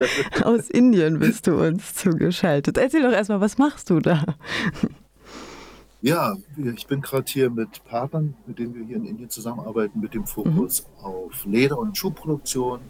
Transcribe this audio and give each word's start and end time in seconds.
Aus 0.44 0.70
Indien 0.70 1.18
bist 1.18 1.46
du 1.46 1.60
uns 1.60 1.94
zugeschaltet. 1.94 2.78
Erzähl 2.78 3.02
doch 3.02 3.12
erstmal, 3.12 3.40
was 3.40 3.58
machst 3.58 3.90
du 3.90 4.00
da? 4.00 4.24
Ja, 6.02 6.34
ich 6.56 6.86
bin 6.86 7.02
gerade 7.02 7.30
hier 7.30 7.50
mit 7.50 7.84
Partnern, 7.84 8.34
mit 8.46 8.58
denen 8.58 8.74
wir 8.74 8.84
hier 8.84 8.96
in 8.96 9.04
Indien 9.04 9.28
zusammenarbeiten, 9.28 10.00
mit 10.00 10.14
dem 10.14 10.26
Fokus 10.26 10.86
mhm. 10.98 11.04
auf 11.04 11.44
Leder- 11.44 11.78
und 11.78 11.96
Schuhproduktion 11.96 12.80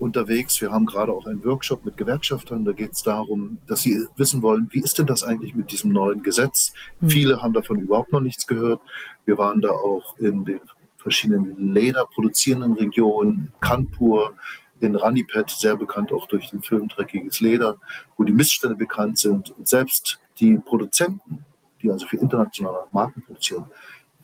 unterwegs. 0.00 0.60
Wir 0.60 0.72
haben 0.72 0.86
gerade 0.86 1.12
auch 1.12 1.26
einen 1.26 1.44
Workshop 1.44 1.84
mit 1.84 1.96
Gewerkschaftern. 1.96 2.64
Da 2.64 2.72
geht 2.72 2.92
es 2.92 3.04
darum, 3.04 3.58
dass 3.68 3.82
sie 3.82 4.06
wissen 4.16 4.42
wollen, 4.42 4.68
wie 4.72 4.80
ist 4.80 4.98
denn 4.98 5.06
das 5.06 5.22
eigentlich 5.22 5.54
mit 5.54 5.70
diesem 5.70 5.92
neuen 5.92 6.24
Gesetz? 6.24 6.72
Mhm. 7.00 7.10
Viele 7.10 7.42
haben 7.42 7.52
davon 7.52 7.78
überhaupt 7.78 8.12
noch 8.12 8.20
nichts 8.20 8.46
gehört. 8.48 8.80
Wir 9.24 9.38
waren 9.38 9.60
da 9.60 9.70
auch 9.70 10.18
in 10.18 10.44
den 10.44 10.60
verschiedenen 10.96 11.72
lederproduzierenden 11.72 12.72
Regionen, 12.72 13.52
Kanpur, 13.60 14.34
in 14.80 14.96
Ranipet, 14.96 15.50
sehr 15.50 15.76
bekannt 15.76 16.12
auch 16.12 16.26
durch 16.26 16.50
den 16.50 16.62
Film 16.62 16.88
Dreckiges 16.88 17.40
Leder, 17.40 17.76
wo 18.16 18.24
die 18.24 18.32
Missstände 18.32 18.76
bekannt 18.76 19.18
sind. 19.18 19.50
Und 19.50 19.68
selbst 19.68 20.18
die 20.40 20.58
Produzenten, 20.58 21.44
die 21.82 21.90
also 21.90 22.06
für 22.06 22.16
internationale 22.16 22.86
Marken 22.92 23.22
produzieren, 23.22 23.66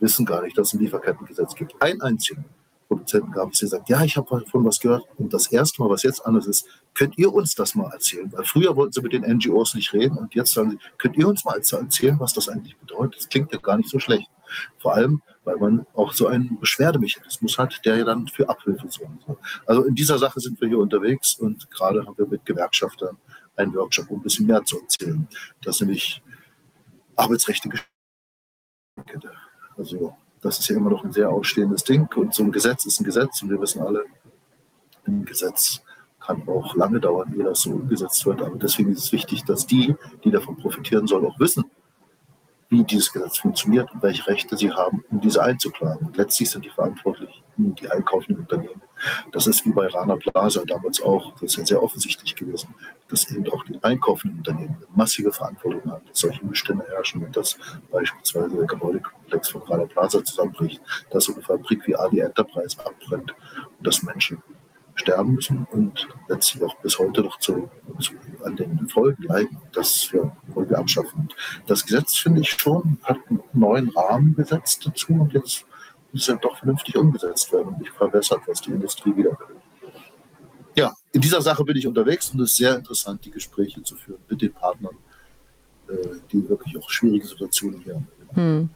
wissen 0.00 0.26
gar 0.26 0.42
nicht, 0.42 0.56
dass 0.56 0.68
es 0.68 0.74
ein 0.74 0.80
Lieferkettengesetz 0.80 1.54
gibt. 1.54 1.80
Ein 1.80 2.00
einzigen 2.00 2.44
Produzenten 2.88 3.30
gab 3.30 3.52
es, 3.52 3.60
der 3.60 3.68
sagt, 3.68 3.88
ja, 3.88 4.02
ich 4.02 4.16
habe 4.16 4.40
davon 4.40 4.64
was 4.64 4.80
gehört. 4.80 5.04
Und 5.16 5.32
das 5.32 5.52
erste 5.52 5.80
Mal, 5.80 5.90
was 5.90 6.02
jetzt 6.02 6.26
anders 6.26 6.46
ist, 6.46 6.66
könnt 6.94 7.16
ihr 7.18 7.32
uns 7.32 7.54
das 7.54 7.74
mal 7.74 7.90
erzählen? 7.92 8.32
Weil 8.32 8.44
früher 8.44 8.74
wollten 8.74 8.92
sie 8.92 9.02
mit 9.02 9.12
den 9.12 9.22
NGOs 9.22 9.74
nicht 9.74 9.92
reden 9.92 10.18
und 10.18 10.34
jetzt 10.34 10.52
sagen 10.52 10.72
sie, 10.72 10.78
könnt 10.98 11.16
ihr 11.16 11.28
uns 11.28 11.44
mal 11.44 11.56
erzählen, 11.56 12.18
was 12.18 12.32
das 12.32 12.48
eigentlich 12.48 12.76
bedeutet? 12.78 13.20
Das 13.20 13.28
klingt 13.28 13.52
ja 13.52 13.58
gar 13.58 13.76
nicht 13.76 13.88
so 13.88 14.00
schlecht. 14.00 14.28
Vor 14.78 14.94
allem, 14.94 15.22
weil 15.44 15.56
man 15.56 15.86
auch 15.94 16.12
so 16.12 16.26
einen 16.26 16.58
Beschwerdemechanismus 16.58 17.58
hat, 17.58 17.80
der 17.84 17.96
ja 17.96 18.04
dann 18.04 18.28
für 18.28 18.48
Abhilfe 18.48 18.88
sorgt. 18.88 19.24
Also 19.66 19.84
in 19.84 19.94
dieser 19.94 20.18
Sache 20.18 20.40
sind 20.40 20.60
wir 20.60 20.68
hier 20.68 20.78
unterwegs 20.78 21.34
und 21.34 21.70
gerade 21.70 22.04
haben 22.04 22.16
wir 22.16 22.26
mit 22.26 22.44
Gewerkschaftern 22.44 23.16
einen 23.56 23.74
Workshop, 23.74 24.10
um 24.10 24.20
ein 24.20 24.22
bisschen 24.22 24.46
mehr 24.46 24.64
zu 24.64 24.80
erzählen. 24.80 25.28
Das 25.62 25.80
nämlich 25.80 26.22
Arbeitsrechte 27.16 27.68
Also 29.76 30.16
das 30.40 30.58
ist 30.58 30.68
ja 30.68 30.76
immer 30.76 30.90
noch 30.90 31.04
ein 31.04 31.12
sehr 31.12 31.30
ausstehendes 31.30 31.84
Ding 31.84 32.08
und 32.14 32.34
so 32.34 32.42
ein 32.42 32.52
Gesetz 32.52 32.86
ist 32.86 33.00
ein 33.00 33.04
Gesetz 33.04 33.42
und 33.42 33.50
wir 33.50 33.60
wissen 33.60 33.82
alle, 33.82 34.04
ein 35.06 35.24
Gesetz 35.24 35.82
kann 36.20 36.46
auch 36.48 36.74
lange 36.76 37.00
dauern, 37.00 37.34
ehe 37.36 37.44
das 37.44 37.62
so 37.62 37.72
umgesetzt 37.72 38.24
wird. 38.26 38.42
Aber 38.42 38.56
deswegen 38.56 38.92
ist 38.92 39.04
es 39.04 39.12
wichtig, 39.12 39.44
dass 39.44 39.66
die, 39.66 39.94
die 40.24 40.30
davon 40.30 40.56
profitieren 40.56 41.06
sollen, 41.06 41.26
auch 41.26 41.38
wissen, 41.40 41.64
wie 42.70 42.84
dieses 42.84 43.12
Gesetz 43.12 43.38
funktioniert 43.38 43.92
und 43.92 44.02
welche 44.02 44.26
Rechte 44.26 44.56
sie 44.56 44.70
haben, 44.70 45.04
um 45.10 45.20
diese 45.20 45.42
einzuklagen. 45.42 46.06
Und 46.06 46.16
letztlich 46.16 46.50
sind 46.50 46.64
die 46.64 46.70
Verantwortlichen 46.70 47.42
die 47.56 47.90
einkaufenden 47.90 48.44
Unternehmen. 48.44 48.80
Das 49.32 49.46
ist 49.46 49.64
wie 49.64 49.70
bei 49.70 49.86
Rana 49.86 50.16
Plaza 50.16 50.62
damals 50.66 51.00
auch, 51.00 51.32
das 51.34 51.52
ist 51.52 51.56
ja 51.56 51.66
sehr 51.66 51.82
offensichtlich 51.82 52.34
gewesen, 52.34 52.74
dass 53.08 53.30
eben 53.30 53.48
auch 53.50 53.64
die 53.64 53.82
einkaufenden 53.82 54.38
Unternehmen 54.38 54.76
eine 54.76 54.86
massive 54.94 55.32
Verantwortung 55.32 55.90
haben, 55.90 56.06
dass 56.06 56.20
solche 56.20 56.44
Missstände 56.44 56.84
herrschen 56.88 57.24
und 57.24 57.36
dass 57.36 57.56
beispielsweise 57.90 58.56
der 58.56 58.66
Gebäudekomplex 58.66 59.50
von 59.50 59.62
Rana 59.62 59.86
Plaza 59.86 60.24
zusammenbricht, 60.24 60.80
dass 61.10 61.24
so 61.24 61.34
eine 61.34 61.42
Fabrik 61.42 61.86
wie 61.86 61.96
Ali 61.96 62.20
Enterprise 62.20 62.76
abbrennt 62.84 63.34
und 63.78 63.86
dass 63.86 64.02
Menschen 64.02 64.42
sterben 64.94 65.34
müssen 65.34 65.66
und 65.70 66.08
letztlich 66.28 66.62
auch 66.62 66.74
bis 66.76 66.98
heute 66.98 67.22
noch 67.22 67.38
zu, 67.38 67.70
zu 68.00 68.12
an 68.44 68.56
den 68.56 68.88
Folgen 68.88 69.22
leiden, 69.24 69.58
das 69.72 70.12
wir, 70.12 70.36
wir 70.54 70.78
abschaffen. 70.78 71.28
Das 71.66 71.84
Gesetz, 71.84 72.16
finde 72.16 72.40
ich 72.40 72.50
schon, 72.50 72.98
hat 73.02 73.18
einen 73.28 73.42
neuen 73.52 73.88
Rahmen 73.90 74.34
gesetzt 74.34 74.86
dazu 74.86 75.12
und 75.12 75.32
jetzt 75.32 75.64
muss 76.12 76.28
es 76.28 76.40
doch 76.40 76.58
vernünftig 76.58 76.96
umgesetzt 76.96 77.52
werden 77.52 77.68
und 77.68 77.78
nicht 77.78 77.92
verbessert, 77.92 78.40
was 78.46 78.60
die 78.60 78.70
Industrie 78.70 79.16
wieder 79.16 79.30
will. 79.30 79.56
Ja, 80.76 80.94
in 81.12 81.20
dieser 81.20 81.42
Sache 81.42 81.64
bin 81.64 81.76
ich 81.76 81.86
unterwegs 81.86 82.30
und 82.30 82.40
es 82.40 82.50
ist 82.50 82.56
sehr 82.56 82.76
interessant, 82.76 83.24
die 83.24 83.30
Gespräche 83.30 83.82
zu 83.82 83.96
führen 83.96 84.20
mit 84.28 84.40
den 84.40 84.52
Partnern, 84.52 84.96
äh, 85.88 85.94
die 86.32 86.48
wirklich 86.48 86.76
auch 86.78 86.88
schwierige 86.88 87.26
Situationen 87.26 87.80
hier 87.80 87.94
haben. 87.94 88.08
Hm. 88.34 88.70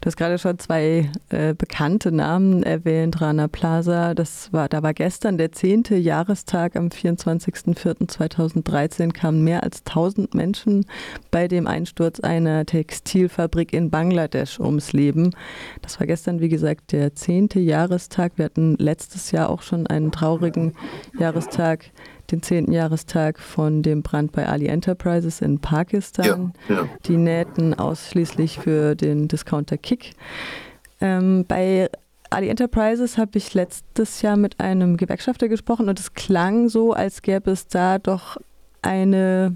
Du 0.00 0.06
hast 0.06 0.16
gerade 0.16 0.38
schon 0.38 0.58
zwei 0.58 1.10
äh, 1.28 1.52
bekannte 1.54 2.10
Namen 2.10 2.62
erwähnt, 2.62 3.20
Rana 3.20 3.48
Plaza. 3.48 4.14
Das 4.14 4.50
war, 4.52 4.66
da 4.68 4.82
war 4.82 4.94
gestern 4.94 5.36
der 5.38 5.52
zehnte 5.52 5.96
Jahrestag. 5.96 6.76
Am 6.76 6.88
24.04.2013 6.88 9.12
kamen 9.12 9.44
mehr 9.44 9.62
als 9.62 9.82
1000 9.86 10.34
Menschen 10.34 10.86
bei 11.30 11.48
dem 11.48 11.66
Einsturz 11.66 12.20
einer 12.20 12.64
Textilfabrik 12.64 13.72
in 13.72 13.90
Bangladesch 13.90 14.60
ums 14.60 14.92
Leben. 14.92 15.34
Das 15.82 16.00
war 16.00 16.06
gestern, 16.06 16.40
wie 16.40 16.48
gesagt, 16.48 16.92
der 16.92 17.14
zehnte 17.14 17.60
Jahrestag. 17.60 18.32
Wir 18.36 18.46
hatten 18.46 18.76
letztes 18.78 19.32
Jahr 19.32 19.50
auch 19.50 19.62
schon 19.62 19.86
einen 19.86 20.12
traurigen 20.12 20.72
Jahrestag 21.18 21.90
den 22.32 22.42
10. 22.42 22.72
Jahrestag 22.72 23.38
von 23.38 23.82
dem 23.82 24.02
Brand 24.02 24.32
bei 24.32 24.46
Ali 24.46 24.66
Enterprises 24.66 25.40
in 25.40 25.58
Pakistan. 25.58 26.52
Ja, 26.68 26.74
ja. 26.74 26.88
Die 27.06 27.16
nähten 27.16 27.74
ausschließlich 27.74 28.58
für 28.58 28.94
den 28.94 29.28
Discounter 29.28 29.78
Kick. 29.78 30.12
Ähm, 31.00 31.44
bei 31.46 31.90
Ali 32.30 32.48
Enterprises 32.48 33.18
habe 33.18 33.38
ich 33.38 33.54
letztes 33.54 34.22
Jahr 34.22 34.36
mit 34.36 34.60
einem 34.60 34.96
Gewerkschafter 34.96 35.48
gesprochen 35.48 35.88
und 35.88 35.98
es 35.98 36.14
klang 36.14 36.68
so, 36.68 36.92
als 36.92 37.22
gäbe 37.22 37.50
es 37.50 37.66
da 37.66 37.98
doch 37.98 38.36
eine 38.82 39.54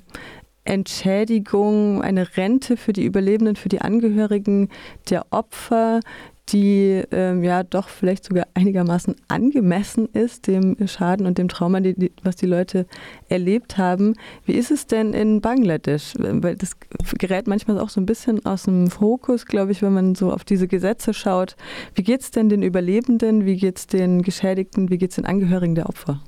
Entschädigung, 0.65 2.03
eine 2.03 2.37
Rente 2.37 2.77
für 2.77 2.93
die 2.93 3.05
Überlebenden, 3.05 3.57
für 3.57 3.69
die 3.69 3.81
Angehörigen 3.81 4.71
der 5.11 5.27
Opfer, 5.31 6.01
die 6.51 7.03
ähm, 7.11 7.43
ja 7.43 7.63
doch 7.63 7.89
vielleicht 7.89 8.25
sogar 8.25 8.47
einigermaßen 8.55 9.17
angemessen 9.29 10.09
ist, 10.13 10.47
dem 10.47 10.77
Schaden 10.87 11.27
und 11.27 11.39
dem 11.39 11.49
Trauma, 11.49 11.81
die, 11.81 11.95
die, 11.95 12.13
was 12.23 12.37
die 12.37 12.47
Leute 12.47 12.87
erlebt 13.29 13.79
haben. 13.79 14.15
Wie 14.45 14.53
ist 14.53 14.71
es 14.71 14.87
denn 14.87 15.15
in 15.15 15.41
Bangladesch? 15.41 16.15
Weil 16.19 16.57
das 16.57 16.77
gerät 17.19 17.47
manchmal 17.47 17.79
auch 17.79 17.89
so 17.89 18.01
ein 18.01 18.07
bisschen 18.07 18.45
aus 18.45 18.65
dem 18.65 18.91
Fokus, 18.91 19.47
glaube 19.47 19.73
ich, 19.73 19.83
wenn 19.83 19.95
man 19.95 20.15
so 20.15 20.33
auf 20.33 20.45
diese 20.45 20.69
Gesetze 20.69 21.15
schaut. 21.15 21.57
Wie 21.95 22.03
geht 22.03 22.21
es 22.21 22.31
denn 22.31 22.49
den 22.49 22.63
Überlebenden? 22.63 23.47
Wie 23.47 23.57
geht 23.57 23.79
es 23.79 23.87
den 23.87 24.23
Geschädigten? 24.23 24.91
Wie 24.91 24.99
geht 24.99 25.11
es 25.11 25.17
den 25.17 25.27
Angehörigen 25.27 25.75
der 25.75 25.89
Opfer? 25.89 26.21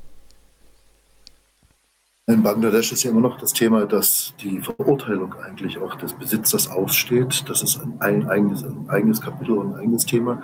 In 2.28 2.42
Bangladesch 2.42 2.90
ist 2.90 3.04
ja 3.04 3.12
immer 3.12 3.20
noch 3.20 3.38
das 3.38 3.52
Thema, 3.52 3.86
dass 3.86 4.34
die 4.40 4.60
Verurteilung 4.60 5.34
eigentlich 5.34 5.78
auch 5.78 5.94
des 5.94 6.12
Besitzers 6.12 6.68
aussteht. 6.68 7.48
Das 7.48 7.62
ist 7.62 7.80
ein 8.00 8.28
eigenes, 8.28 8.64
ein 8.64 8.90
eigenes 8.90 9.20
Kapitel 9.20 9.56
und 9.56 9.74
ein 9.74 9.80
eigenes 9.80 10.06
Thema. 10.06 10.42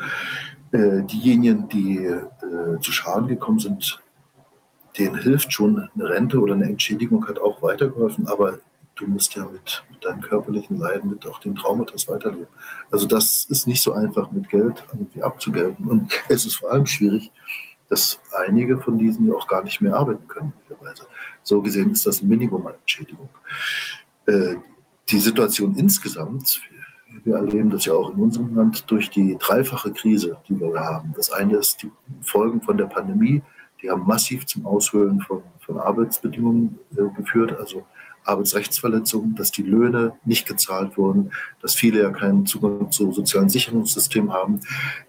Äh, 0.70 1.02
diejenigen, 1.02 1.68
die 1.68 1.96
äh, 2.04 2.22
zu 2.80 2.92
Schaden 2.92 3.26
gekommen 3.26 3.58
sind, 3.58 4.00
denen 4.96 5.16
hilft 5.16 5.52
schon 5.52 5.90
eine 5.92 6.08
Rente 6.08 6.38
oder 6.38 6.54
eine 6.54 6.66
Entschädigung, 6.66 7.26
hat 7.26 7.40
auch 7.40 7.60
weitergeholfen, 7.62 8.28
aber 8.28 8.60
du 8.94 9.08
musst 9.08 9.34
ja 9.34 9.44
mit, 9.46 9.82
mit 9.90 10.04
deinen 10.04 10.20
körperlichen 10.20 10.78
Leiden, 10.78 11.10
mit 11.10 11.26
auch 11.26 11.40
den 11.40 11.56
Traumata 11.56 11.94
weiterleben. 12.06 12.46
Also 12.92 13.08
das 13.08 13.46
ist 13.46 13.66
nicht 13.66 13.82
so 13.82 13.92
einfach 13.92 14.30
mit 14.30 14.48
Geld 14.50 14.84
irgendwie 14.92 15.24
abzugelten. 15.24 15.84
Und 15.86 16.12
es 16.28 16.46
ist 16.46 16.56
vor 16.56 16.70
allem 16.70 16.86
schwierig, 16.86 17.32
dass 17.88 18.20
einige 18.46 18.78
von 18.78 18.98
diesen 18.98 19.32
auch 19.34 19.48
gar 19.48 19.64
nicht 19.64 19.80
mehr 19.80 19.96
arbeiten 19.96 20.28
können. 20.28 20.52
So 21.42 21.60
gesehen 21.60 21.90
ist 21.90 22.06
das 22.06 22.22
ein 22.22 22.28
Minimum 22.28 22.66
an 22.66 22.74
Entschädigung. 22.74 23.28
Äh, 24.26 24.56
die 25.08 25.18
Situation 25.18 25.74
insgesamt, 25.76 26.60
wir 27.24 27.36
erleben 27.36 27.70
das 27.70 27.84
ja 27.84 27.92
auch 27.92 28.14
in 28.14 28.20
unserem 28.20 28.54
Land 28.54 28.90
durch 28.90 29.10
die 29.10 29.36
dreifache 29.38 29.92
Krise, 29.92 30.38
die 30.48 30.58
wir 30.58 30.80
haben. 30.80 31.12
Das 31.16 31.30
eine 31.30 31.56
ist 31.56 31.82
die 31.82 31.90
Folgen 32.22 32.62
von 32.62 32.78
der 32.78 32.86
Pandemie, 32.86 33.42
die 33.82 33.90
haben 33.90 34.06
massiv 34.06 34.46
zum 34.46 34.64
Aushöhlen 34.64 35.20
von, 35.20 35.42
von 35.58 35.78
Arbeitsbedingungen 35.78 36.78
äh, 36.96 37.02
geführt. 37.16 37.52
Also 37.58 37.84
Arbeitsrechtsverletzungen, 38.24 39.34
dass 39.34 39.50
die 39.50 39.62
Löhne 39.62 40.14
nicht 40.24 40.46
gezahlt 40.46 40.96
wurden, 40.96 41.32
dass 41.60 41.74
viele 41.74 42.02
ja 42.02 42.10
keinen 42.10 42.46
Zugang 42.46 42.90
zu 42.90 43.12
sozialen 43.12 43.48
Sicherungssystemen 43.48 44.32
haben. 44.32 44.60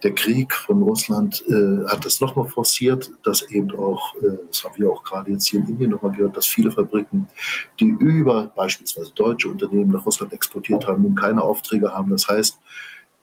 Der 0.03 0.13
Krieg 0.13 0.53
von 0.53 0.81
Russland 0.81 1.44
äh, 1.47 1.85
hat 1.88 2.06
das 2.06 2.22
nochmal 2.22 2.47
forciert, 2.47 3.12
dass 3.24 3.44
eben 3.44 3.72
auch, 3.78 4.16
äh, 4.16 4.38
das 4.47 4.63
haben 4.63 4.75
wir 4.78 4.91
auch 4.91 5.03
gerade 5.03 5.31
jetzt 5.31 5.47
hier 5.47 5.59
in 5.59 5.68
Indien 5.68 5.91
nochmal 5.91 6.12
gehört, 6.12 6.38
dass 6.38 6.47
viele 6.47 6.72
Fabriken, 6.72 7.28
die 7.80 7.89
über 7.89 8.51
beispielsweise 8.56 9.12
deutsche 9.13 9.50
Unternehmen 9.50 9.92
nach 9.92 10.06
Russland 10.06 10.33
exportiert 10.33 10.88
haben, 10.88 11.04
nun 11.04 11.16
keine 11.16 11.42
Aufträge 11.42 11.94
haben. 11.94 12.09
Das 12.09 12.27
heißt, 12.27 12.59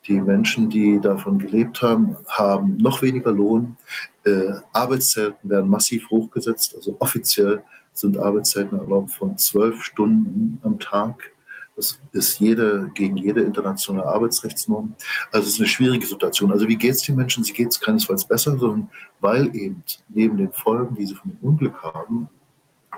die 0.07 0.21
Menschen, 0.21 0.71
die 0.71 0.99
davon 1.01 1.39
gelebt 1.39 1.83
haben, 1.83 2.17
haben 2.27 2.77
noch 2.79 3.03
weniger 3.03 3.33
Lohn. 3.33 3.77
Äh, 4.25 4.53
Arbeitszeiten 4.73 5.49
werden 5.49 5.69
massiv 5.69 6.09
hochgesetzt, 6.11 6.75
also 6.75 6.97
offiziell 6.99 7.63
sind 8.01 8.19
Arbeitszeiten 8.19 8.79
erlaubt 8.79 9.11
von 9.13 9.37
zwölf 9.39 9.83
Stunden 9.85 10.59
am 10.63 10.79
Tag. 10.79 11.33
Das 11.77 11.99
ist 12.13 12.41
jede, 12.41 12.91
gegen 12.95 13.17
jede 13.17 13.41
internationale 13.41 14.07
Arbeitsrechtsnorm. 14.07 14.95
Also 15.33 15.47
es 15.47 15.55
ist 15.55 15.61
eine 15.61 15.69
schwierige 15.69 16.07
Situation. 16.07 16.53
Also 16.53 16.69
wie 16.69 16.77
geht 16.77 16.93
es 16.93 17.03
den 17.03 17.17
Menschen? 17.17 17.45
Sie 17.45 17.53
geht 17.53 17.69
es 17.69 17.81
keinesfalls 17.81 18.25
besser, 18.25 18.59
sondern 18.59 18.91
weil 19.21 19.55
eben 19.57 19.83
neben 20.09 20.37
den 20.37 20.53
Folgen, 20.53 20.95
die 20.95 21.07
sie 21.07 21.15
von 21.15 21.31
dem 21.31 21.39
Unglück 21.41 21.83
haben, 21.83 22.29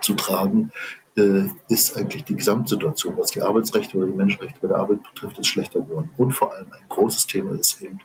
zu 0.00 0.14
tragen, 0.14 0.72
äh, 1.16 1.44
ist 1.68 1.96
eigentlich 1.96 2.24
die 2.24 2.34
Gesamtsituation, 2.34 3.16
was 3.16 3.30
die 3.30 3.42
Arbeitsrechte 3.42 3.98
oder 3.98 4.06
die 4.06 4.14
Menschenrechte 4.14 4.58
bei 4.60 4.68
der 4.68 4.78
Arbeit 4.78 5.02
betrifft, 5.02 5.38
ist 5.38 5.46
schlechter 5.46 5.80
geworden. 5.80 6.10
Und 6.16 6.32
vor 6.32 6.52
allem 6.52 6.72
ein 6.72 6.88
großes 6.88 7.26
Thema 7.26 7.52
ist 7.52 7.80
eben, 7.82 8.00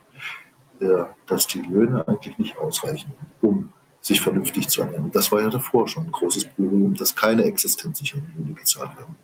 äh, 0.80 1.04
dass 1.26 1.46
die 1.46 1.62
Löhne 1.62 2.06
eigentlich 2.06 2.38
nicht 2.38 2.56
ausreichen, 2.58 3.12
um 3.40 3.72
sich 4.08 4.20
vernünftig 4.20 4.68
zu 4.68 4.80
ernähren. 4.82 5.10
Das 5.12 5.30
war 5.30 5.42
ja 5.42 5.50
davor 5.50 5.86
schon 5.86 6.06
ein 6.06 6.12
großes 6.12 6.46
Problem, 6.46 6.94
dass 6.94 7.14
keine 7.14 7.44
existenzsichernden 7.44 8.32
Löhne 8.36 8.54
gezahlt 8.54 8.96
werden. 8.96 9.14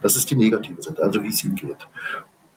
Das 0.00 0.16
ist 0.16 0.30
die 0.30 0.36
negative 0.36 0.80
Seite, 0.80 1.02
also 1.02 1.22
wie 1.22 1.28
es 1.28 1.44
ihnen 1.44 1.56
geht. 1.56 1.86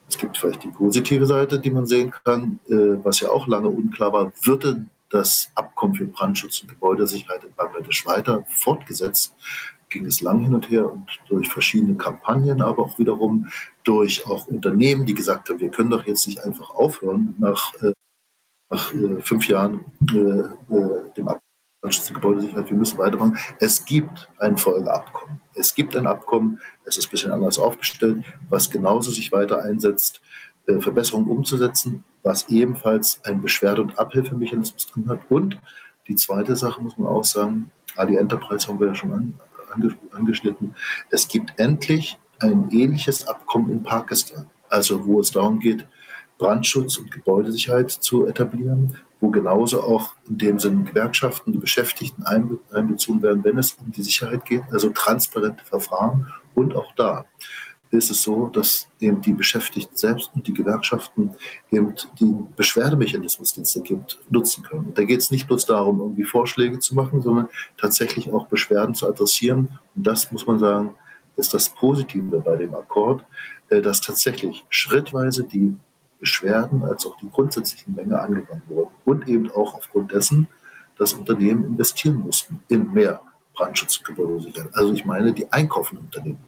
Es 0.08 0.16
gibt 0.16 0.38
vielleicht 0.38 0.62
die 0.62 0.68
positive 0.68 1.26
Seite, 1.26 1.58
die 1.58 1.70
man 1.70 1.86
sehen 1.86 2.12
kann, 2.24 2.60
äh, 2.68 3.04
was 3.04 3.20
ja 3.20 3.30
auch 3.30 3.46
lange 3.48 3.68
unklar 3.68 4.12
war, 4.12 4.32
würde 4.42 4.86
das 5.10 5.50
Abkommen 5.54 5.94
für 5.94 6.06
Brandschutz 6.06 6.62
und 6.62 6.68
Gebäudesicherheit 6.68 7.42
in 7.44 7.52
Bangladesch 7.54 8.06
weiter 8.06 8.44
fortgesetzt, 8.48 9.34
ging 9.88 10.06
es 10.06 10.20
lang 10.20 10.40
hin 10.40 10.54
und 10.54 10.70
her 10.70 10.90
und 10.90 11.06
durch 11.28 11.48
verschiedene 11.48 11.96
Kampagnen, 11.96 12.62
aber 12.62 12.84
auch 12.84 12.98
wiederum 12.98 13.48
durch 13.82 14.26
auch 14.26 14.46
Unternehmen, 14.46 15.06
die 15.06 15.14
gesagt 15.14 15.48
haben, 15.48 15.60
wir 15.60 15.70
können 15.70 15.90
doch 15.90 16.06
jetzt 16.06 16.26
nicht 16.26 16.44
einfach 16.44 16.70
aufhören 16.70 17.34
nach, 17.38 17.74
äh, 17.82 17.92
nach 18.70 18.94
äh, 18.94 19.20
fünf 19.20 19.48
Jahren 19.48 19.84
dem 20.00 21.28
Abkommen 21.28 21.43
Gebäudesicherheit, 22.14 22.70
wir 22.70 22.76
müssen 22.76 22.98
weitermachen. 22.98 23.38
Es 23.60 23.84
gibt 23.84 24.28
ein 24.38 24.56
Folgeabkommen. 24.56 25.40
Es 25.54 25.74
gibt 25.74 25.96
ein 25.96 26.06
Abkommen, 26.06 26.60
es 26.84 26.96
ist 26.96 27.06
ein 27.06 27.10
bisschen 27.10 27.32
anders 27.32 27.58
aufgestellt, 27.58 28.24
was 28.48 28.70
genauso 28.70 29.10
sich 29.10 29.30
weiter 29.32 29.62
einsetzt, 29.62 30.20
äh, 30.66 30.80
Verbesserungen 30.80 31.28
umzusetzen, 31.28 32.04
was 32.22 32.48
ebenfalls 32.48 33.20
ein 33.24 33.42
Beschwerde- 33.42 33.82
und 33.82 33.98
Abhilfemechanismus 33.98 34.86
drin 34.86 35.08
hat. 35.08 35.20
Und 35.28 35.60
die 36.08 36.16
zweite 36.16 36.56
Sache 36.56 36.80
muss 36.80 36.96
man 36.98 37.08
auch 37.08 37.24
sagen, 37.24 37.70
Ali 37.96 38.16
Enterprise 38.16 38.66
haben 38.66 38.80
wir 38.80 38.88
ja 38.88 38.94
schon 38.94 39.12
an, 39.12 39.34
angeschnitten, 40.12 40.74
es 41.10 41.28
gibt 41.28 41.58
endlich 41.58 42.18
ein 42.40 42.68
ähnliches 42.70 43.26
Abkommen 43.26 43.70
in 43.70 43.82
Pakistan, 43.82 44.46
also 44.68 45.04
wo 45.06 45.20
es 45.20 45.30
darum 45.30 45.60
geht, 45.60 45.86
Brandschutz 46.38 46.96
und 46.96 47.10
Gebäudesicherheit 47.10 47.90
zu 47.90 48.26
etablieren, 48.26 48.96
wo 49.24 49.30
genauso 49.30 49.82
auch 49.82 50.12
in 50.28 50.36
dem 50.36 50.58
Sinne 50.58 50.84
Gewerkschaften, 50.84 51.52
die 51.52 51.58
Beschäftigten 51.58 52.24
einbezogen 52.24 53.22
werden, 53.22 53.42
wenn 53.42 53.56
es 53.56 53.72
um 53.72 53.90
die 53.90 54.02
Sicherheit 54.02 54.44
geht, 54.44 54.62
also 54.70 54.90
transparente 54.90 55.64
Verfahren. 55.64 56.30
Und 56.54 56.76
auch 56.76 56.94
da 56.94 57.24
ist 57.90 58.10
es 58.10 58.22
so, 58.22 58.48
dass 58.48 58.86
eben 59.00 59.22
die 59.22 59.32
Beschäftigten 59.32 59.96
selbst 59.96 60.30
und 60.34 60.46
die 60.46 60.52
Gewerkschaften 60.52 61.30
eben 61.70 61.94
den 62.20 62.48
Beschwerdemechanismus, 62.54 63.54
den 63.54 63.62
es 63.62 63.72
da 63.72 63.80
gibt, 63.80 64.18
nutzen 64.28 64.62
können. 64.62 64.88
Und 64.88 64.98
da 64.98 65.04
geht 65.04 65.20
es 65.20 65.30
nicht 65.30 65.46
bloß 65.46 65.64
darum, 65.64 66.00
irgendwie 66.00 66.24
Vorschläge 66.24 66.78
zu 66.78 66.94
machen, 66.94 67.22
sondern 67.22 67.48
tatsächlich 67.78 68.30
auch 68.30 68.48
Beschwerden 68.48 68.94
zu 68.94 69.08
adressieren. 69.08 69.78
Und 69.94 70.06
das 70.06 70.30
muss 70.32 70.46
man 70.46 70.58
sagen, 70.58 70.94
ist 71.36 71.54
das 71.54 71.70
Positive 71.70 72.40
bei 72.40 72.56
dem 72.56 72.74
Akkord, 72.74 73.24
äh, 73.70 73.80
dass 73.80 74.02
tatsächlich 74.02 74.66
schrittweise 74.68 75.44
die 75.44 75.74
Beschwerden 76.20 76.84
als 76.84 77.06
auch 77.06 77.16
die 77.18 77.30
grundsätzlichen 77.30 77.94
Menge 77.94 78.18
angegangen 78.18 78.62
wurden. 78.68 78.94
Und 79.04 79.28
eben 79.28 79.50
auch 79.50 79.74
aufgrund 79.74 80.12
dessen, 80.12 80.48
dass 80.96 81.12
Unternehmen 81.12 81.64
investieren 81.64 82.16
mussten 82.16 82.62
in 82.68 82.92
mehr 82.92 83.20
Brandschutz 83.54 83.98
und 83.98 84.06
Gebäudesicherheit. 84.06 84.70
Also 84.74 84.92
ich 84.92 85.04
meine 85.04 85.32
die 85.32 85.50
einkaufenden 85.52 86.06
Unternehmen. 86.06 86.44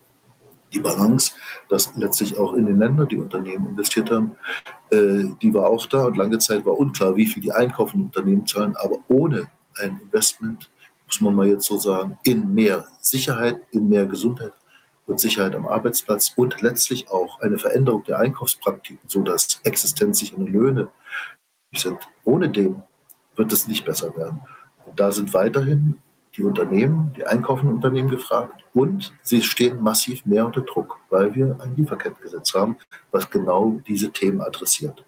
Die 0.72 0.80
Balance, 0.80 1.32
dass 1.68 1.94
letztlich 1.96 2.36
auch 2.38 2.52
in 2.54 2.66
den 2.66 2.78
Ländern 2.78 3.08
die 3.08 3.16
Unternehmen 3.16 3.68
investiert 3.68 4.10
haben, 4.10 4.32
äh, 4.90 5.24
die 5.40 5.54
war 5.54 5.68
auch 5.68 5.86
da 5.86 6.06
und 6.06 6.16
lange 6.16 6.38
Zeit 6.38 6.66
war 6.66 6.76
unklar, 6.76 7.14
wie 7.16 7.26
viel 7.26 7.42
die 7.42 7.52
einkaufenden 7.52 8.06
Unternehmen 8.06 8.46
zahlen. 8.46 8.74
Aber 8.76 8.98
ohne 9.08 9.48
ein 9.78 10.00
Investment, 10.02 10.68
muss 11.06 11.20
man 11.20 11.34
mal 11.34 11.46
jetzt 11.46 11.66
so 11.66 11.78
sagen, 11.78 12.18
in 12.24 12.52
mehr 12.52 12.84
Sicherheit, 13.00 13.60
in 13.70 13.88
mehr 13.88 14.06
Gesundheit, 14.06 14.52
und 15.06 15.20
Sicherheit 15.20 15.54
am 15.54 15.66
Arbeitsplatz 15.66 16.32
und 16.36 16.60
letztlich 16.62 17.08
auch 17.10 17.40
eine 17.40 17.58
Veränderung 17.58 18.04
der 18.04 18.18
Einkaufspraktiken, 18.18 19.08
sodass 19.08 19.60
existenzsichere 19.62 20.42
Löhne 20.42 20.88
sind. 21.74 21.98
Ohne 22.24 22.48
dem 22.48 22.82
wird 23.36 23.52
es 23.52 23.68
nicht 23.68 23.84
besser 23.84 24.16
werden. 24.16 24.40
Und 24.84 24.98
da 24.98 25.12
sind 25.12 25.32
weiterhin 25.32 25.98
die 26.36 26.42
Unternehmen, 26.42 27.12
die 27.16 27.26
einkaufenden 27.26 27.76
Unternehmen 27.76 28.10
gefragt 28.10 28.64
und 28.74 29.14
sie 29.22 29.42
stehen 29.42 29.82
massiv 29.82 30.26
mehr 30.26 30.44
unter 30.44 30.60
Druck, 30.60 30.98
weil 31.08 31.34
wir 31.34 31.56
ein 31.60 31.74
Lieferkettengesetz 31.76 32.54
haben, 32.54 32.76
was 33.10 33.30
genau 33.30 33.80
diese 33.86 34.10
Themen 34.10 34.42
adressiert. 34.42 35.04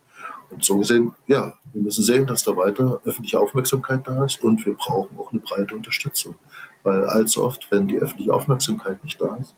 Und 0.50 0.64
so 0.64 0.78
gesehen, 0.78 1.12
ja, 1.26 1.52
wir 1.74 1.82
müssen 1.82 2.02
sehen, 2.02 2.26
dass 2.26 2.44
da 2.44 2.56
weiter 2.56 3.00
öffentliche 3.04 3.38
Aufmerksamkeit 3.38 4.06
da 4.06 4.24
ist 4.24 4.42
und 4.42 4.64
wir 4.64 4.74
brauchen 4.74 5.18
auch 5.18 5.30
eine 5.30 5.40
breite 5.40 5.74
Unterstützung. 5.74 6.36
Weil 6.82 7.04
allzu 7.04 7.44
oft, 7.44 7.70
wenn 7.70 7.88
die 7.88 7.98
öffentliche 7.98 8.32
Aufmerksamkeit 8.32 9.02
nicht 9.04 9.20
da 9.20 9.36
ist, 9.36 9.54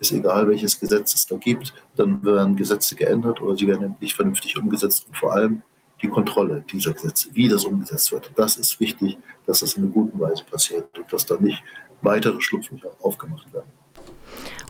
ist 0.00 0.12
egal, 0.12 0.48
welches 0.48 0.78
Gesetz 0.78 1.14
es 1.14 1.26
da 1.26 1.36
gibt, 1.36 1.72
dann 1.96 2.22
werden 2.24 2.56
Gesetze 2.56 2.94
geändert 2.94 3.40
oder 3.40 3.56
sie 3.56 3.66
werden 3.66 3.96
nicht 4.00 4.14
vernünftig 4.14 4.56
umgesetzt 4.58 5.06
und 5.06 5.16
vor 5.16 5.32
allem 5.32 5.62
die 6.02 6.08
Kontrolle 6.08 6.64
dieser 6.70 6.92
Gesetze, 6.92 7.28
wie 7.32 7.48
das 7.48 7.64
umgesetzt 7.64 8.12
wird. 8.12 8.30
Das 8.36 8.56
ist 8.56 8.78
wichtig, 8.80 9.16
dass 9.46 9.60
das 9.60 9.74
in 9.74 9.84
einer 9.84 9.92
guten 9.92 10.18
Weise 10.18 10.44
passiert 10.44 10.98
und 10.98 11.12
dass 11.12 11.24
da 11.24 11.36
nicht 11.38 11.62
weitere 12.02 12.40
Schlupflöcher 12.40 12.90
aufgemacht 13.00 13.52
werden. 13.52 13.70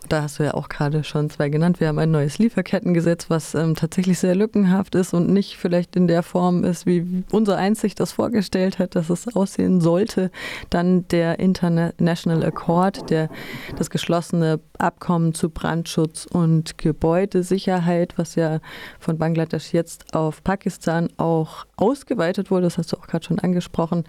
Da 0.08 0.22
hast 0.22 0.38
du 0.38 0.42
ja 0.42 0.54
auch 0.54 0.68
gerade 0.68 1.02
schon 1.02 1.30
zwei 1.30 1.48
genannt. 1.48 1.80
Wir 1.80 1.88
haben 1.88 1.98
ein 1.98 2.10
neues 2.10 2.38
Lieferkettengesetz, 2.38 3.30
was 3.30 3.54
ähm, 3.54 3.74
tatsächlich 3.74 4.18
sehr 4.18 4.34
lückenhaft 4.34 4.94
ist 4.94 5.14
und 5.14 5.30
nicht 5.30 5.56
vielleicht 5.56 5.96
in 5.96 6.08
der 6.08 6.22
Form 6.22 6.62
ist, 6.62 6.84
wie 6.84 7.24
unser 7.30 7.56
Einsicht 7.56 8.00
das 8.00 8.12
vorgestellt 8.12 8.78
hat, 8.78 8.96
dass 8.96 9.08
es 9.08 9.34
aussehen 9.34 9.80
sollte. 9.80 10.30
Dann 10.68 11.08
der 11.08 11.38
International 11.38 12.44
Accord, 12.44 13.08
der 13.08 13.30
das 13.76 13.88
geschlossene 13.88 14.60
Abkommen 14.78 15.32
zu 15.32 15.48
Brandschutz 15.48 16.26
und 16.30 16.76
Gebäudesicherheit, 16.76 18.14
was 18.18 18.34
ja 18.34 18.60
von 18.98 19.16
Bangladesch 19.16 19.72
jetzt 19.72 20.14
auf 20.14 20.44
Pakistan 20.44 21.08
auch 21.16 21.64
ausgeweitet 21.76 22.50
wurde, 22.50 22.64
das 22.64 22.76
hast 22.76 22.92
du 22.92 22.98
auch 22.98 23.06
gerade 23.06 23.24
schon 23.24 23.38
angesprochen, 23.38 24.04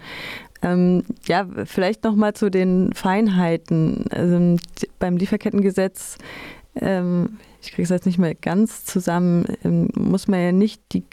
ähm, 0.62 1.04
ja, 1.26 1.46
vielleicht 1.64 2.04
noch 2.04 2.16
mal 2.16 2.34
zu 2.34 2.50
den 2.50 2.92
Feinheiten. 2.94 4.04
Also, 4.10 4.56
beim 4.98 5.16
Lieferkettengesetz, 5.16 6.18
ähm, 6.76 7.38
ich 7.60 7.72
kriege 7.72 7.82
es 7.82 7.90
jetzt 7.90 8.06
nicht 8.06 8.18
mehr 8.18 8.34
ganz 8.34 8.84
zusammen, 8.84 9.46
ähm, 9.64 9.88
muss 9.96 10.28
man 10.28 10.40
ja 10.40 10.52
nicht 10.52 10.82
die, 10.92 11.04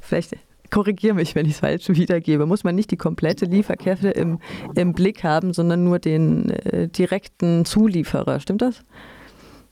vielleicht 0.00 0.36
korrigiere 0.74 1.14
mich, 1.14 1.36
wenn 1.36 1.46
ich 1.46 1.52
es 1.52 1.60
falsch 1.60 1.88
wiedergebe, 1.88 2.46
muss 2.46 2.64
man 2.64 2.74
nicht 2.74 2.90
die 2.90 2.96
komplette 2.96 3.44
Lieferkette 3.44 4.10
im, 4.10 4.40
im 4.74 4.92
Blick 4.92 5.22
haben, 5.22 5.52
sondern 5.52 5.84
nur 5.84 6.00
den 6.00 6.50
äh, 6.50 6.88
direkten 6.88 7.64
Zulieferer. 7.64 8.40
Stimmt 8.40 8.62
das? 8.62 8.82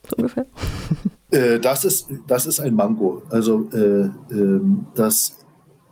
So 0.08 0.16
ungefähr? 0.16 0.46
Äh, 1.30 1.58
das, 1.60 1.84
ist, 1.86 2.08
das 2.26 2.46
ist 2.46 2.60
ein 2.60 2.74
Manko. 2.74 3.22
Also 3.30 3.68
äh, 3.72 4.10
ähm, 4.30 4.86
das 4.94 5.41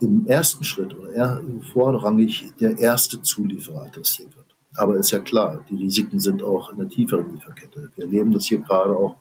im 0.00 0.26
ersten 0.26 0.64
Schritt 0.64 0.96
oder 0.96 1.12
eher 1.12 1.42
vorrangig 1.72 2.52
der 2.60 2.78
erste 2.78 3.20
Zulieferer 3.22 3.82
adressiert 3.82 4.34
wird. 4.36 4.46
Aber 4.76 4.96
ist 4.96 5.10
ja 5.10 5.18
klar, 5.18 5.64
die 5.68 5.76
Risiken 5.76 6.20
sind 6.20 6.42
auch 6.42 6.70
in 6.72 6.78
der 6.78 6.88
tieferen 6.88 7.32
Lieferkette. 7.32 7.90
Wir 7.96 8.04
erleben 8.04 8.32
das 8.32 8.46
hier 8.46 8.58
gerade 8.58 8.96
auch 8.96 9.16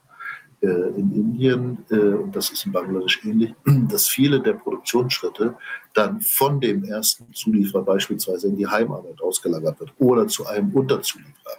äh, 0.61 0.67
in 0.67 1.11
Indien 1.13 1.77
äh, 1.89 1.95
und 1.95 2.35
das 2.35 2.49
ist 2.49 2.65
in 2.65 2.71
Bangladesch 2.71 3.23
ähnlich, 3.23 3.53
dass 3.89 4.07
viele 4.07 4.41
der 4.41 4.53
Produktionsschritte 4.53 5.55
dann 5.93 6.21
von 6.21 6.59
dem 6.59 6.83
ersten 6.83 7.33
Zulieferer 7.33 7.83
beispielsweise 7.83 8.47
in 8.47 8.57
die 8.57 8.67
Heimarbeit 8.67 9.21
ausgelagert 9.21 9.79
wird 9.79 9.93
oder 9.99 10.27
zu 10.27 10.45
einem 10.45 10.71
Unterzulieferer. 10.71 11.57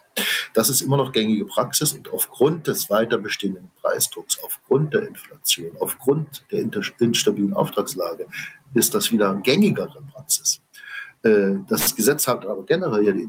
Das 0.55 0.69
ist 0.69 0.81
immer 0.81 0.97
noch 0.97 1.13
gängige 1.13 1.45
Praxis 1.45 1.93
und 1.93 2.13
aufgrund 2.13 2.67
des 2.67 2.91
weiter 2.91 3.19
bestehenden 3.19 3.71
Preisdrucks, 3.81 4.39
aufgrund 4.43 4.95
der 4.95 5.07
Inflation, 5.07 5.71
aufgrund 5.79 6.45
der 6.51 6.69
instabilen 6.99 7.55
Auftragslage 7.55 8.27
ist 8.75 8.95
das 8.95 9.11
wieder 9.13 9.35
gängigere 9.37 10.03
Praxis. 10.13 10.61
Äh, 11.23 11.57
das 11.69 11.95
Gesetz 11.95 12.27
hat 12.27 12.47
aber 12.47 12.65
generell 12.65 13.05
ja 13.05 13.13
die 13.13 13.29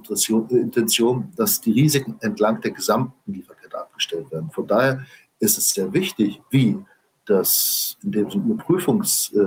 Intention, 0.56 1.32
dass 1.36 1.62
die 1.62 1.72
Risiken 1.72 2.18
entlang 2.22 2.62
der 2.62 2.72
gesamten 2.72 3.32
Lieferkette 3.32 3.78
abgestellt 3.78 4.32
werden. 4.32 4.50
Von 4.51 4.68
daher 4.68 5.06
ist 5.40 5.58
es 5.58 5.70
sehr 5.70 5.92
wichtig, 5.94 6.42
wie 6.50 6.78
das 7.25 7.98
in 8.04 8.12
dem 8.12 8.30
Sinne 8.30 8.56
Prüfungs, 8.56 9.32
äh, 9.34 9.40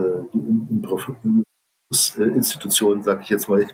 Institutionen, 2.17 3.03
sage 3.03 3.23
ich 3.23 3.29
jetzt 3.29 3.49
mal, 3.49 3.63
ich 3.63 3.69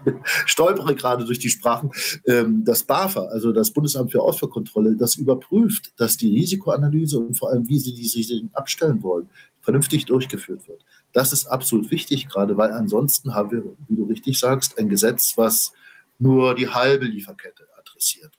stolpere 0.46 0.94
gerade 0.94 1.24
durch 1.24 1.38
die 1.38 1.48
Sprachen, 1.48 1.90
ähm, 2.26 2.64
das 2.64 2.84
BAFA, 2.84 3.26
also 3.26 3.52
das 3.52 3.70
Bundesamt 3.70 4.12
für 4.12 4.22
Ausfuhrkontrolle, 4.22 4.96
das 4.96 5.16
überprüft, 5.16 5.92
dass 5.96 6.16
die 6.16 6.34
Risikoanalyse 6.34 7.18
und 7.18 7.34
vor 7.38 7.50
allem, 7.50 7.68
wie 7.68 7.78
sie 7.78 7.94
diese 7.94 8.18
Risiken 8.18 8.50
abstellen 8.52 9.02
wollen, 9.02 9.28
vernünftig 9.60 10.06
durchgeführt 10.06 10.68
wird. 10.68 10.84
Das 11.12 11.32
ist 11.32 11.46
absolut 11.46 11.90
wichtig, 11.90 12.28
gerade 12.28 12.56
weil 12.56 12.72
ansonsten 12.72 13.34
haben 13.34 13.50
wir, 13.50 13.64
wie 13.88 13.96
du 13.96 14.04
richtig 14.04 14.38
sagst, 14.38 14.78
ein 14.78 14.88
Gesetz, 14.88 15.34
was 15.36 15.72
nur 16.18 16.54
die 16.54 16.68
halbe 16.68 17.06
Lieferkette 17.06 17.64
adressiert. 17.78 18.32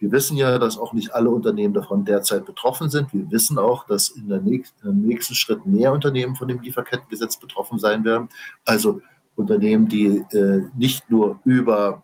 Wir 0.00 0.10
wissen 0.12 0.38
ja, 0.38 0.58
dass 0.58 0.78
auch 0.78 0.94
nicht 0.94 1.14
alle 1.14 1.28
Unternehmen 1.28 1.74
davon 1.74 2.06
derzeit 2.06 2.46
betroffen 2.46 2.88
sind. 2.88 3.12
Wir 3.12 3.30
wissen 3.30 3.58
auch, 3.58 3.86
dass 3.86 4.08
in 4.08 4.30
der 4.30 4.40
nächsten, 4.40 4.88
im 4.88 5.02
nächsten 5.02 5.34
Schritt 5.34 5.66
mehr 5.66 5.92
Unternehmen 5.92 6.36
von 6.36 6.48
dem 6.48 6.60
Lieferkettengesetz 6.60 7.38
betroffen 7.38 7.78
sein 7.78 8.02
werden. 8.02 8.30
Also 8.64 9.02
Unternehmen, 9.40 9.88
die 9.88 10.24
äh, 10.32 10.62
nicht 10.76 11.10
nur 11.10 11.40
über 11.44 12.02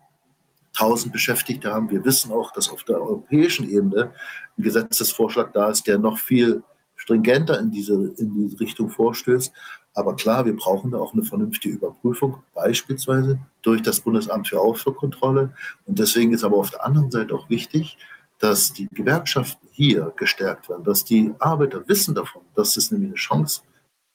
1000 0.78 1.12
Beschäftigte 1.12 1.72
haben. 1.72 1.90
Wir 1.90 2.04
wissen 2.04 2.32
auch, 2.32 2.52
dass 2.52 2.68
auf 2.68 2.84
der 2.84 3.00
europäischen 3.00 3.68
Ebene 3.68 4.12
ein 4.58 4.62
Gesetzesvorschlag 4.62 5.52
da 5.52 5.70
ist, 5.70 5.86
der 5.86 5.98
noch 5.98 6.18
viel 6.18 6.62
stringenter 6.96 7.58
in 7.60 7.70
diese, 7.70 7.94
in 8.16 8.34
diese 8.34 8.60
Richtung 8.60 8.90
vorstößt. 8.90 9.52
Aber 9.94 10.14
klar, 10.14 10.44
wir 10.44 10.54
brauchen 10.54 10.90
da 10.90 10.98
auch 10.98 11.14
eine 11.14 11.22
vernünftige 11.22 11.76
Überprüfung, 11.76 12.42
beispielsweise 12.54 13.38
durch 13.62 13.80
das 13.80 14.00
Bundesamt 14.00 14.48
für 14.48 14.60
Aufwärtskontrolle. 14.60 15.54
Und 15.86 15.98
deswegen 15.98 16.34
ist 16.34 16.44
aber 16.44 16.58
auf 16.58 16.70
der 16.70 16.84
anderen 16.84 17.10
Seite 17.10 17.34
auch 17.34 17.48
wichtig, 17.48 17.96
dass 18.38 18.72
die 18.74 18.88
Gewerkschaften 18.92 19.66
hier 19.72 20.12
gestärkt 20.16 20.68
werden, 20.68 20.84
dass 20.84 21.04
die 21.04 21.32
Arbeiter 21.38 21.86
wissen 21.88 22.14
davon, 22.14 22.42
dass 22.54 22.76
es 22.76 22.90
nämlich 22.90 23.10
eine 23.10 23.16
Chance 23.16 23.62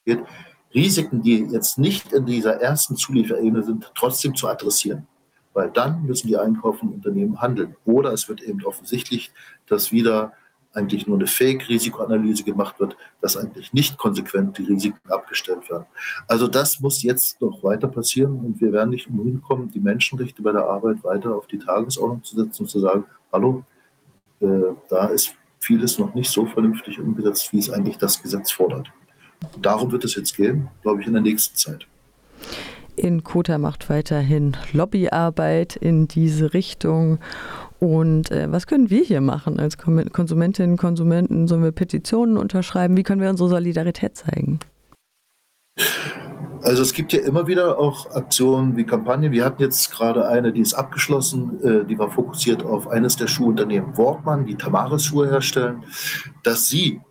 gibt, 0.06 0.28
Risiken, 0.74 1.22
die 1.22 1.46
jetzt 1.52 1.78
nicht 1.78 2.14
in 2.14 2.26
dieser 2.26 2.62
ersten 2.62 2.96
Zulieferebene 2.96 3.64
sind, 3.64 3.92
trotzdem 3.96 4.36
zu 4.36 4.48
adressieren. 4.48 5.08
Weil 5.54 5.70
dann 5.70 6.04
müssen 6.04 6.28
die 6.28 6.38
einkaufenden 6.38 6.96
Unternehmen 6.96 7.42
handeln. 7.42 7.76
Oder 7.86 8.14
es 8.14 8.30
wird 8.30 8.42
eben 8.42 8.64
offensichtlich, 8.64 9.32
dass 9.68 9.92
wieder 9.92 10.34
eigentlich 10.74 11.08
nur 11.08 11.18
eine 11.18 11.28
Fake-Risikoanalyse 11.28 12.44
gemacht 12.44 12.80
wird, 12.80 12.96
dass 13.20 13.36
eigentlich 13.36 13.74
nicht 13.74 13.98
konsequent 13.98 14.58
die 14.58 14.64
Risiken 14.64 15.12
abgestellt 15.12 15.70
werden. 15.70 15.86
Also 16.28 16.48
das 16.48 16.80
muss 16.80 17.04
jetzt 17.04 17.42
noch 17.42 17.62
weiter 17.64 17.88
passieren 17.88 18.40
und 18.40 18.62
wir 18.62 18.72
werden 18.72 18.92
nicht 18.92 19.08
umhin 19.08 19.42
kommen, 19.42 19.70
die 19.70 19.80
Menschenrechte 19.80 20.42
bei 20.42 20.52
der 20.52 20.64
Arbeit 20.64 21.04
weiter 21.04 21.36
auf 21.36 21.48
die 21.48 21.60
Tagesordnung 21.60 22.24
zu 22.24 22.36
setzen 22.38 22.64
und 22.64 22.70
zu 22.70 22.80
sagen, 22.80 23.06
hallo, 23.34 23.64
äh, 24.40 24.48
da 24.90 25.08
ist 25.08 25.36
vieles 25.60 26.00
noch 26.00 26.14
nicht 26.14 26.32
so 26.32 26.46
vernünftig 26.46 27.00
umgesetzt, 27.00 27.52
wie 27.52 27.60
es 27.60 27.70
eigentlich 27.70 27.98
das 27.98 28.22
Gesetz 28.22 28.52
fordert. 28.52 28.92
Darum 29.62 29.92
wird 29.92 30.06
es 30.06 30.16
jetzt 30.16 30.36
gehen, 30.36 30.70
glaube 30.82 31.02
ich, 31.02 31.08
in 31.08 31.14
der 31.14 31.22
nächsten 31.22 31.56
Zeit. 31.56 31.88
In 32.96 33.24
Kota 33.24 33.58
macht 33.58 33.90
weiterhin 33.90 34.58
Lobbyarbeit 34.74 35.76
in 35.76 36.08
diese 36.08 36.54
Richtung. 36.54 37.20
Und 37.80 38.30
äh, 38.32 38.52
was 38.52 38.68
können 38.68 38.90
wir 38.90 39.04
hier 39.04 39.22
machen 39.22 39.60
als 39.60 39.78
Konsumentinnen 39.78 40.72
und 40.72 40.78
Konsumenten? 40.78 41.48
Sollen 41.48 41.64
wir 41.64 41.72
Petitionen 41.72 42.38
unterschreiben? 42.38 42.96
Wie 42.96 43.04
können 43.04 43.22
wir 43.22 43.30
unsere 43.30 43.50
Solidarität 43.50 44.18
zeigen? 44.18 44.60
Also 46.64 46.84
es 46.84 46.94
gibt 46.94 47.12
ja 47.12 47.22
immer 47.22 47.48
wieder 47.48 47.80
auch 47.80 48.12
Aktionen 48.12 48.78
wie 48.78 48.84
Kampagnen. 48.84 49.32
Wir 49.32 49.46
hatten 49.46 49.64
jetzt 49.64 49.92
gerade 49.92 50.28
eine, 50.28 50.54
die 50.54 50.62
ist 50.62 50.76
abgeschlossen, 50.76 51.60
äh, 51.64 51.86
die 51.86 51.98
war 51.98 52.12
fokussiert 52.12 52.64
auf 52.64 52.88
eines 52.88 53.16
der 53.16 53.28
Schuhunternehmen 53.28 53.98
Wortmann, 53.98 54.46
die 54.46 54.56
Tamaris-Schuhe 54.56 55.30
herstellen, 55.30 55.84
dass 56.44 56.68
sie 56.68 57.02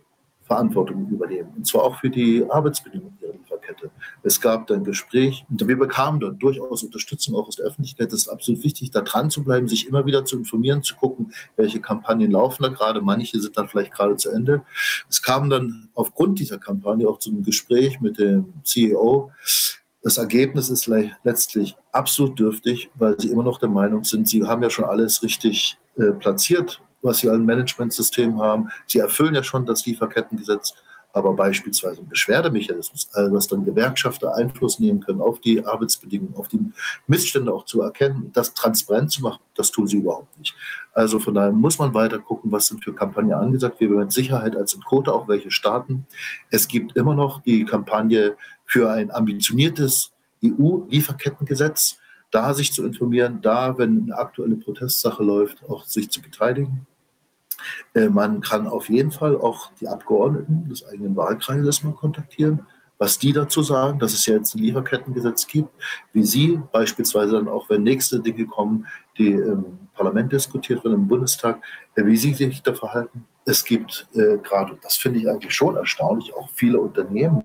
Verantwortung 0.51 1.07
übernehmen. 1.09 1.53
Und 1.55 1.65
zwar 1.65 1.83
auch 1.83 1.99
für 2.01 2.09
die 2.09 2.43
Arbeitsbedingungen 2.49 3.17
ihrer 3.21 3.31
Lieferkette. 3.31 3.89
Es 4.21 4.41
gab 4.41 4.67
dann 4.67 4.83
Gespräch 4.83 5.45
und 5.49 5.65
wir 5.65 5.79
bekamen 5.79 6.19
dann 6.19 6.37
durchaus 6.39 6.83
Unterstützung 6.83 7.35
auch 7.35 7.47
aus 7.47 7.55
der 7.55 7.67
Öffentlichkeit. 7.67 8.11
Das 8.11 8.23
ist 8.23 8.27
absolut 8.27 8.61
wichtig, 8.65 8.91
da 8.91 8.99
dran 8.99 9.29
zu 9.29 9.45
bleiben, 9.45 9.69
sich 9.69 9.87
immer 9.87 10.05
wieder 10.05 10.25
zu 10.25 10.37
informieren, 10.37 10.83
zu 10.83 10.95
gucken, 10.95 11.31
welche 11.55 11.79
Kampagnen 11.79 12.31
laufen 12.31 12.63
da 12.63 12.69
gerade. 12.69 12.99
Manche 12.99 13.39
sind 13.39 13.55
dann 13.55 13.69
vielleicht 13.69 13.93
gerade 13.93 14.17
zu 14.17 14.29
Ende. 14.29 14.63
Es 15.09 15.21
kam 15.21 15.49
dann 15.49 15.87
aufgrund 15.93 16.39
dieser 16.39 16.57
Kampagne 16.57 17.07
auch 17.07 17.19
zu 17.19 17.29
einem 17.29 17.43
Gespräch 17.43 18.01
mit 18.01 18.19
dem 18.19 18.53
CEO. 18.65 19.31
Das 20.03 20.17
Ergebnis 20.17 20.69
ist 20.69 20.91
letztlich 21.23 21.77
absolut 21.93 22.37
dürftig, 22.37 22.89
weil 22.95 23.17
sie 23.17 23.29
immer 23.29 23.43
noch 23.43 23.57
der 23.57 23.69
Meinung 23.69 24.03
sind, 24.03 24.27
sie 24.27 24.43
haben 24.43 24.63
ja 24.63 24.69
schon 24.69 24.85
alles 24.85 25.23
richtig 25.23 25.77
äh, 25.95 26.11
platziert 26.11 26.81
was 27.01 27.19
sie 27.19 27.29
ein 27.29 27.45
Managementsystem 27.45 28.39
haben. 28.39 28.69
Sie 28.87 28.99
erfüllen 28.99 29.35
ja 29.35 29.43
schon 29.43 29.65
das 29.65 29.85
Lieferkettengesetz, 29.85 30.73
aber 31.13 31.33
beispielsweise 31.33 32.01
ein 32.01 32.07
Beschwerdemechanismus, 32.07 33.09
also 33.13 33.33
dass 33.35 33.47
dann 33.47 33.65
Gewerkschafter 33.65 34.33
Einfluss 34.35 34.79
nehmen 34.79 35.01
können 35.01 35.21
auf 35.21 35.41
die 35.41 35.65
Arbeitsbedingungen, 35.65 36.35
auf 36.35 36.47
die 36.47 36.59
Missstände 37.07 37.53
auch 37.53 37.65
zu 37.65 37.81
erkennen, 37.81 38.31
das 38.33 38.53
transparent 38.53 39.11
zu 39.11 39.21
machen, 39.21 39.41
das 39.55 39.71
tun 39.71 39.87
sie 39.87 39.97
überhaupt 39.97 40.37
nicht. 40.39 40.55
Also 40.93 41.19
von 41.19 41.33
daher 41.33 41.51
muss 41.51 41.79
man 41.79 41.93
weiter 41.93 42.19
gucken, 42.19 42.51
was 42.51 42.67
sind 42.67 42.83
für 42.83 42.93
Kampagnen 42.93 43.33
angesagt. 43.33 43.79
Wir 43.79 43.89
werden 43.89 44.01
mit 44.01 44.13
Sicherheit 44.13 44.55
als 44.55 44.79
Quote 44.87 45.13
auch 45.13 45.27
welche 45.27 45.51
starten. 45.51 46.05
Es 46.49 46.67
gibt 46.67 46.95
immer 46.95 47.15
noch 47.15 47.41
die 47.41 47.65
Kampagne 47.65 48.37
für 48.65 48.89
ein 48.89 49.11
ambitioniertes 49.11 50.11
EU-Lieferkettengesetz 50.43 51.97
da 52.31 52.53
sich 52.53 52.71
zu 52.71 52.85
informieren, 52.85 53.41
da, 53.41 53.77
wenn 53.77 54.03
eine 54.03 54.17
aktuelle 54.17 54.55
Protestsache 54.55 55.21
läuft, 55.21 55.69
auch 55.69 55.85
sich 55.85 56.09
zu 56.09 56.21
beteiligen. 56.21 56.87
Äh, 57.93 58.09
man 58.09 58.41
kann 58.41 58.67
auf 58.67 58.89
jeden 58.89 59.11
Fall 59.11 59.37
auch 59.37 59.71
die 59.79 59.87
Abgeordneten 59.87 60.69
des 60.69 60.85
eigenen 60.85 61.15
Wahlkreises 61.15 61.83
mal 61.83 61.93
kontaktieren, 61.93 62.65
was 62.97 63.17
die 63.17 63.33
dazu 63.33 63.63
sagen, 63.63 63.97
dass 63.97 64.13
es 64.13 64.27
ja 64.27 64.35
jetzt 64.35 64.53
ein 64.53 64.59
Lieferkettengesetz 64.59 65.47
gibt, 65.47 65.69
wie 66.13 66.23
sie 66.23 66.61
beispielsweise 66.71 67.33
dann 67.33 67.47
auch, 67.47 67.67
wenn 67.69 67.81
nächste 67.81 68.19
Dinge 68.19 68.45
kommen, 68.45 68.85
die 69.17 69.31
im 69.31 69.79
Parlament 69.95 70.31
diskutiert 70.31 70.83
werden, 70.83 70.93
im 70.95 71.07
Bundestag, 71.07 71.61
äh, 71.95 72.05
wie 72.05 72.17
sie 72.17 72.33
sich 72.33 72.61
da 72.61 72.73
verhalten. 72.73 73.25
Es 73.45 73.65
gibt 73.65 74.07
äh, 74.13 74.37
gerade, 74.37 74.77
das 74.83 74.97
finde 74.97 75.19
ich 75.19 75.29
eigentlich 75.29 75.55
schon 75.55 75.75
erstaunlich, 75.75 76.33
auch 76.35 76.49
viele 76.53 76.79
Unternehmen, 76.79 77.43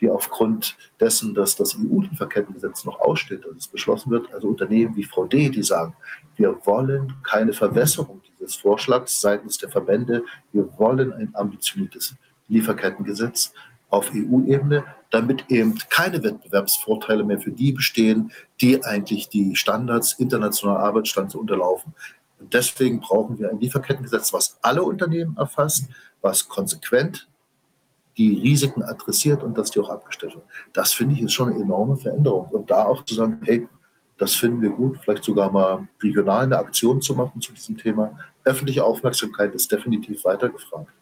die 0.00 0.10
aufgrund 0.10 0.76
dessen, 1.00 1.34
dass 1.34 1.56
das 1.56 1.76
EU-Lieferkettengesetz 1.76 2.84
noch 2.84 3.00
aussteht 3.00 3.46
und 3.46 3.56
es 3.56 3.68
beschlossen 3.68 4.10
wird, 4.10 4.32
also 4.32 4.48
Unternehmen 4.48 4.96
wie 4.96 5.04
Frau 5.04 5.26
D., 5.26 5.48
die 5.48 5.62
sagen, 5.62 5.94
wir 6.36 6.56
wollen 6.64 7.14
keine 7.22 7.52
Verwässerung 7.52 8.20
dieses 8.48 8.60
Vorschlags 8.60 9.20
seitens 9.20 9.58
der 9.58 9.68
Verbände, 9.68 10.24
wir 10.52 10.68
wollen 10.78 11.12
ein 11.12 11.30
ambitioniertes 11.34 12.14
Lieferkettengesetz 12.48 13.52
auf 13.90 14.10
EU-Ebene, 14.14 14.84
damit 15.10 15.44
eben 15.48 15.78
keine 15.90 16.22
Wettbewerbsvorteile 16.22 17.24
mehr 17.24 17.38
für 17.38 17.52
die 17.52 17.72
bestehen, 17.72 18.32
die 18.60 18.82
eigentlich 18.84 19.28
die 19.28 19.56
Standards 19.56 20.14
internationaler 20.14 20.80
Arbeitsstands 20.80 21.34
unterlaufen. 21.34 21.94
Und 22.38 22.52
deswegen 22.52 23.00
brauchen 23.00 23.38
wir 23.38 23.50
ein 23.50 23.60
Lieferkettengesetz, 23.60 24.32
was 24.32 24.58
alle 24.62 24.82
Unternehmen 24.82 25.36
erfasst, 25.36 25.88
was 26.20 26.48
konsequent 26.48 27.28
die 28.16 28.40
Risiken 28.40 28.82
adressiert 28.82 29.42
und 29.42 29.56
dass 29.56 29.70
die 29.70 29.80
auch 29.80 29.90
abgestellt 29.90 30.34
werden. 30.34 30.48
Das 30.72 30.92
finde 30.92 31.14
ich 31.14 31.22
ist 31.22 31.32
schon 31.32 31.52
eine 31.52 31.62
enorme 31.62 31.96
Veränderung. 31.96 32.48
Und 32.48 32.70
da 32.70 32.84
auch 32.84 33.04
zu 33.04 33.14
sagen, 33.14 33.40
hey, 33.44 33.68
das 34.18 34.34
finden 34.34 34.60
wir 34.60 34.70
gut, 34.70 34.98
vielleicht 35.02 35.24
sogar 35.24 35.50
mal 35.50 35.88
regional 36.02 36.44
eine 36.44 36.58
Aktion 36.58 37.00
zu 37.00 37.14
machen 37.14 37.40
zu 37.40 37.52
diesem 37.52 37.76
Thema. 37.78 38.18
Öffentliche 38.44 38.84
Aufmerksamkeit 38.84 39.54
ist 39.54 39.70
definitiv 39.70 40.24
weiter 40.24 40.48
gefragt. 40.48 40.92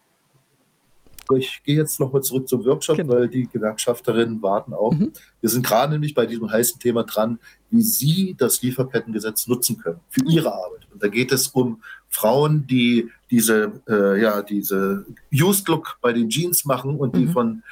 Ich 1.35 1.61
gehe 1.65 1.77
jetzt 1.77 1.99
nochmal 1.99 2.23
zurück 2.23 2.49
zum 2.49 2.65
Workshop, 2.65 2.99
genau. 2.99 3.15
weil 3.15 3.29
die 3.29 3.49
Gewerkschafterinnen 3.49 4.41
warten 4.43 4.73
auch. 4.73 4.93
Mhm. 4.93 5.13
Wir 5.41 5.51
sind 5.51 5.67
gerade 5.67 5.93
nämlich 5.93 6.15
bei 6.15 6.27
diesem 6.27 6.51
heißen 6.51 6.79
Thema 6.79 7.03
dran, 7.03 7.41
wie 7.71 7.83
Sie 7.83 8.37
das 8.39 8.63
Lieferkettengesetz 8.63 9.49
nutzen 9.49 9.79
können 9.79 9.99
für 10.09 10.23
mhm. 10.23 10.31
Ihre 10.31 10.53
Arbeit. 10.53 10.87
Und 10.93 11.03
da 11.03 11.09
geht 11.09 11.33
es 11.33 11.49
um 11.49 11.83
Frauen, 12.09 12.67
die 12.67 13.11
diese, 13.31 13.73
äh, 13.89 14.21
ja, 14.21 14.43
diese 14.43 15.05
Used 15.33 15.67
Look 15.69 15.99
bei 16.01 16.13
den 16.13 16.29
Jeans 16.29 16.65
machen 16.65 16.97
und 16.97 17.17
die 17.17 17.27
mhm. 17.27 17.33
von, 17.33 17.63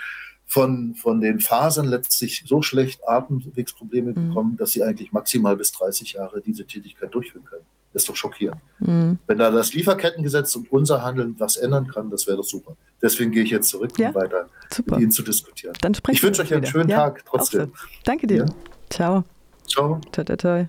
von, 0.47 0.95
von 0.95 1.21
den 1.21 1.41
Fasern 1.41 1.87
letztlich 1.87 2.45
so 2.47 2.63
schlecht 2.63 3.01
Atemwegsprobleme 3.07 4.13
mhm. 4.13 4.29
bekommen, 4.29 4.57
dass 4.57 4.73
sie 4.73 4.83
eigentlich 4.83 5.13
maximal 5.13 5.57
bis 5.57 5.73
30 5.73 6.13
Jahre 6.15 6.41
diese 6.41 6.67
Tätigkeit 6.67 7.15
durchführen 7.15 7.45
können. 7.45 7.65
Das 7.93 8.03
ist 8.03 8.09
doch 8.09 8.17
schockierend. 8.17 8.61
Mhm. 8.81 9.19
Wenn 9.27 9.39
da 9.39 9.51
das 9.51 9.73
Lieferkettengesetz 9.73 10.55
und 10.57 10.71
unser 10.73 11.03
Handeln 11.03 11.37
was 11.39 11.57
ändern 11.57 11.87
kann, 11.87 12.11
das 12.11 12.27
wäre 12.27 12.39
doch 12.39 12.45
super. 12.45 12.77
Deswegen 13.01 13.31
gehe 13.31 13.45
ich 13.45 13.51
jetzt 13.51 13.69
zurück, 13.69 13.93
ja? 13.99 14.09
um 14.09 14.15
weiter 14.17 14.49
super. 14.73 14.97
mit 14.97 15.03
Ihnen 15.03 15.13
zu 15.13 15.23
diskutieren. 15.23 15.75
Dann 15.81 15.93
ich 16.11 16.23
wünsche 16.23 16.43
euch 16.43 16.53
einen 16.53 16.67
schönen 16.67 16.89
ja, 16.89 16.97
Tag 16.97 17.25
trotzdem. 17.25 17.73
Danke 18.05 18.27
dir. 18.27 18.39
Ja? 18.39 18.47
Ciao. 18.91 19.25
Ciao. 19.67 20.01
Toi, 20.13 20.25
toi, 20.25 20.37
toi. 20.37 20.67